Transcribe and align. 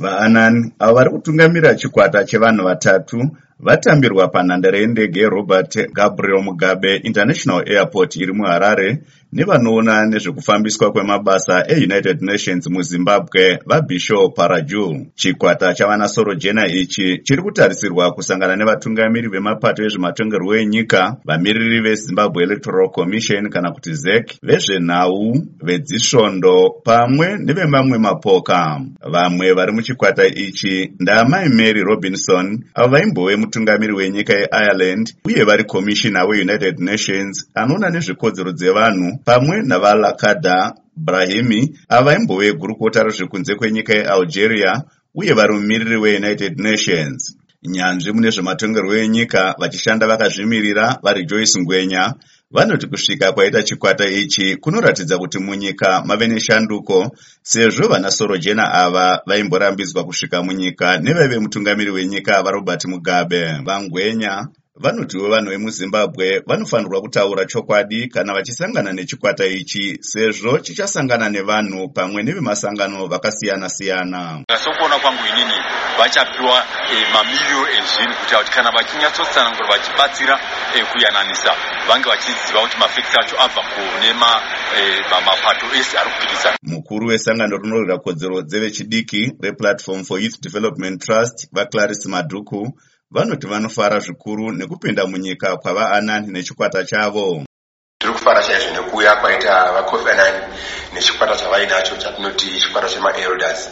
vaanani 0.00 0.72
avo 0.78 0.94
vari 0.94 1.10
kutungamira 1.10 1.74
chikwata 1.74 2.24
chevanhu 2.24 2.64
vatatu 2.64 3.30
vatambirwa 3.60 4.28
panhandare 4.28 4.80
yendege 4.80 5.20
yerobert 5.20 5.92
gabriel 5.92 6.42
mugabe 6.42 6.96
international 6.96 7.64
airport 7.68 8.16
iri 8.16 8.32
muharare 8.32 8.98
nevanoona 9.32 10.06
nezvekufambiswa 10.06 10.92
kwemabasa 10.92 11.64
eunited 11.68 12.22
nations 12.22 12.66
muzimbabwe 12.70 13.58
vabisho 13.66 14.28
parajul 14.28 15.06
chikwata 15.14 15.74
chavanasorojena 15.74 16.66
ichi 16.66 17.18
chiri 17.22 17.42
kutarisirwa 17.42 18.12
kusangana 18.12 18.56
nevatungamiri 18.56 19.28
vemapato 19.28 19.84
ezvematongerwo 19.84 20.56
enyika 20.56 21.16
vamiriri 21.24 21.80
vezimbabwe 21.80 22.42
electoral 22.42 22.88
commission 22.90 23.50
kana 23.50 23.70
kuti 23.72 23.94
zek 23.94 24.38
vezvenhau 24.42 25.34
vedzisvondo 25.62 26.70
pamwe 26.84 27.38
nevemamwe 27.38 27.98
mapoka. 27.98 28.80
Vamwe 29.10 29.52
vari 29.52 29.72
muchikwata 29.72 30.26
ichi 30.26 30.92
ndaamai 31.00 31.48
mary 31.48 31.82
robinson 31.82 32.64
avo 32.74 32.88
vaimbove 32.88 33.36
mutungamiri 33.46 33.92
wenyika 33.92 34.32
yeireland 34.34 35.14
uye 35.24 35.44
vari 35.44 35.64
komishina 35.64 36.24
weunited 36.24 36.78
nations 36.78 37.48
anoona 37.54 37.90
nezvekodzero 37.90 38.52
dzevanhu 38.52 39.18
pamwe 39.24 39.62
navalakada 39.62 40.74
brahimi 40.96 41.60
ava 41.88 42.04
vaimbove 42.04 42.52
gurukota 42.52 43.02
rezvekunze 43.02 43.54
kwenyika 43.54 43.94
yealgeria 43.94 44.82
uye 45.14 45.32
vari 45.32 45.52
mumiriri 45.52 45.96
weunited 45.96 46.60
nations. 46.60 47.36
Nyanzvi 47.62 48.12
mune 48.12 48.30
zvematongerwo 48.30 48.96
enyika 48.96 49.54
vachishanda 49.58 50.06
vakazvimirira 50.06 50.98
vari 51.02 51.24
joyce 51.24 51.60
ngwenya 51.60 52.14
vanoti 52.50 52.86
kusvika 52.86 53.32
kwaita 53.32 53.62
chikwata 53.62 54.06
ichi 54.08 54.56
kunoratidza 54.56 55.18
kuti 55.18 55.38
munyika 55.38 56.02
mave 56.04 56.26
neshanduko 56.28 57.16
sezvo 57.42 57.88
vanasorojena 57.88 58.72
ava 58.72 59.22
vaimborambidzwa 59.26 60.04
kusvika 60.04 60.42
munyika 60.42 60.98
nevaive 60.98 61.38
mutungamiri 61.38 61.90
wenyika 61.90 62.42
varobert 62.42 62.84
mugabe. 62.84 63.52
Vangwenya 63.64 64.48
vanotiwo 64.78 65.28
vanhu 65.28 65.50
vemuzimbabwe 65.50 66.42
vanofanirwa 66.46 67.00
kutaura 67.00 67.44
chokwadi 67.46 68.08
kana 68.08 68.34
vachisangana 68.34 68.92
nechikwata 68.92 69.46
ichi 69.46 69.98
sezvo 70.00 70.58
chichasangana 70.58 71.28
nevanhu 71.28 71.88
pamwe 71.88 72.22
nevemasangano 72.22 73.06
vakasiyana-siyana. 73.06 74.44
Sokuona 74.64 74.98
kwangu 74.98 75.22
inini 75.32 75.54
vachapiwa 75.98 76.64
e, 76.92 76.96
mamiliyoni 77.14 77.72
ezvinhu 77.78 78.14
kuita 78.14 78.38
kuti 78.38 78.50
kana 78.52 78.70
vachinyatsotsanangura 78.70 79.68
vachibatsira 79.68 80.40
e, 80.76 80.84
kuyananisa 80.92 81.52
vange 81.88 82.08
vachiziva 82.08 82.60
kuti 82.62 82.76
mafekti 82.78 83.16
acho 83.20 83.36
abva 83.44 83.62
kune 83.72 84.12
mapato 85.26 85.66
ma, 85.66 85.76
ese 85.80 85.98
ari 85.98 86.10
kupikisana 86.10 86.56
mukuru 86.62 87.06
wesangano 87.08 87.56
rinorwira 87.56 87.98
kodzero 87.98 88.42
dzevechidiki 88.42 89.32
replatform 89.40 90.04
for 90.04 90.20
youth 90.20 90.40
development 90.40 91.04
trust 91.04 91.48
vaclaris 91.52 92.06
madhuku 92.06 92.78
vanoti 93.10 93.46
vanofara 93.46 94.00
zvikuru 94.00 94.52
nekupinda 94.52 95.06
munyika 95.06 95.56
kwavaanani 95.56 96.26
nechikwata 96.32 96.84
chavo. 96.84 97.44
Tiri 97.98 98.12
kufara 98.12 98.42
chaizvo 98.42 98.70
nekuuya 98.70 99.16
kwaita 99.16 99.72
vakofi 99.72 100.10
anani 100.10 100.54
nechikwata 100.94 101.36
chavainacho 101.36 101.96
chatinoti 101.96 102.60
chikwata 102.60 102.88
chemaelders. 102.88 103.70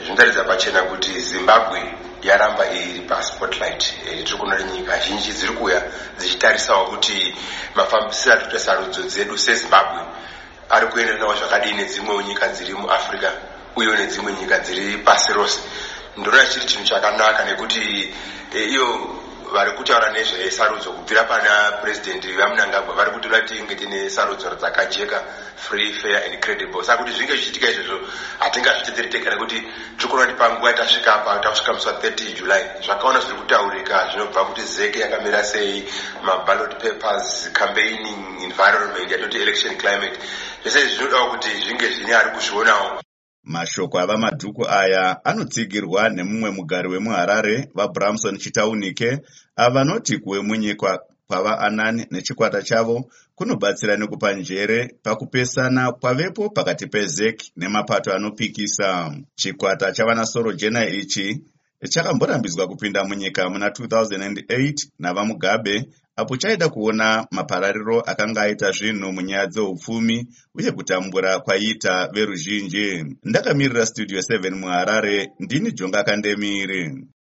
Zvinotaridza 0.00 0.44
pachena 0.44 0.82
kuti 0.82 1.20
zimbabwe 1.20 1.94
yaramba 2.22 2.70
iri 2.70 3.00
paspotlight. 3.00 3.94
Tiri 4.24 4.38
kuona 4.38 4.62
nyika 4.62 4.98
zhinji 4.98 5.32
dziri 5.32 5.52
kuuya 5.52 5.82
dzichitarisawo 6.18 6.84
kuti 6.86 7.34
mafambisiro 7.74 8.32
ari 8.32 8.44
kuita 8.44 8.58
sarudzo 8.58 9.02
dzedu 9.02 9.38
sezimbabwe 9.38 10.00
ari 10.70 10.86
kuenderanawo 10.86 11.34
zvakadii 11.34 11.72
nedzimwewo 11.72 12.22
nyika 12.22 12.48
dziri 12.48 12.74
muafrica 12.74 13.32
uyewo 13.76 13.96
nedzimwe 13.96 14.32
nyika 14.32 14.58
dziri 14.58 14.98
pasi 14.98 15.32
rose 15.32 15.60
ndinoona 16.16 16.46
chiri 16.46 16.66
chinhu 16.66 16.84
chakanaka 16.84 17.44
nekuti 17.44 18.14
iyo 18.54 18.86
vari 19.54 19.70
kutaura 19.72 20.10
nezvesarudzo 20.10 20.92
kubvira 20.92 21.24
pana 21.24 21.78
purezidendi 21.80 22.32
vamunangagwa 22.32 22.94
vari 22.94 23.10
kuti 23.10 23.28
toda 23.28 23.40
tinge 23.42 23.74
tine 23.74 24.10
sarudzo 24.10 24.50
dzakajeka 24.54 25.22
free 25.56 25.92
fair 25.92 26.16
and 26.26 26.40
credible. 26.40 26.82
Saka 26.82 26.98
kuti 27.02 27.12
zvinge 27.12 27.36
zvichiitika 27.36 27.70
izvozvo 27.70 27.98
hatingazvitedzeri 28.38 29.08
tega 29.08 29.30
nekuti 29.30 29.58
tiri 29.96 30.08
kuona 30.10 30.26
kuti 30.26 30.38
panguva 30.38 30.70
yatasvika 30.70 31.14
apa 31.14 31.38
tasvika 31.38 31.72
musi 31.72 31.88
wa30 31.88 32.34
july 32.34 32.62
zvakaona 32.84 33.20
zviri 33.20 33.38
kutaurika 33.38 34.08
zvinobva 34.10 34.44
kuti 34.44 34.62
zeke 34.62 34.98
yakamira 35.00 35.44
sei 35.44 35.84
maballot 36.22 36.74
papers 36.82 37.50
campaigning 37.52 38.42
environment 38.42 39.10
yatinoti 39.10 39.38
election 39.38 39.76
climate. 39.76 40.18
Zvese 40.62 40.78
izvi 40.80 40.94
zvinodawo 40.94 41.30
kuti 41.30 41.48
zvinge 41.48 41.88
zvine 41.90 42.14
ari 42.14 42.30
kuzvionawo 42.30 43.04
mashoko 43.44 43.98
ava 44.00 44.16
madhuku 44.16 44.66
aya 44.68 45.24
anotsigirwa 45.24 46.08
nemumwe 46.08 46.50
mugari 46.50 46.88
wemuharare 46.88 47.68
vabramson 47.74 48.38
chitaunike 48.38 49.18
ava 49.56 49.70
vanoti 49.74 50.18
kuve 50.18 50.40
munyika 50.40 51.00
kwavaanani 51.26 52.06
nechikwata 52.10 52.62
chavo 52.62 53.10
kunobatsira 53.34 53.96
nekupa 53.96 54.32
njere 54.32 54.94
pakupesana 55.02 55.92
kwavepo 55.92 56.50
pakati 56.50 56.86
pezek 56.86 57.42
nemapato 57.56 58.12
anopikisa. 58.14 59.16
Chikwata 59.34 59.92
chavanasorojena 59.92 60.86
ichi 60.88 61.40
chakamborambidzwa 61.88 62.66
kupinda 62.68 63.04
munyika 63.04 63.50
muna 63.50 63.68
2008 63.68 64.88
navamugabe 64.98 65.88
apo 66.16 66.36
chaida 66.36 66.68
kuona 66.68 67.26
maparariro 67.30 68.00
akanga 68.00 68.40
aita 68.42 68.70
zvinhu 68.70 69.12
munyaya 69.12 69.46
dzeupfumi 69.46 70.26
uye 70.54 70.72
kutambura 70.72 71.40
kwaiita 71.40 72.08
veruzhinji. 72.12 73.04
Ndakamirira 73.24 73.86
studio 73.86 74.18
7 74.20 74.50
muharare 74.54 75.30
ndini 75.40 75.72
jonga 75.72 76.02
kandemiri 76.04 77.04